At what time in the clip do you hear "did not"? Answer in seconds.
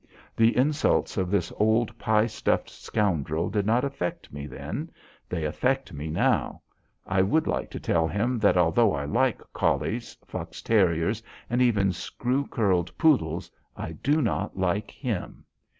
3.51-3.83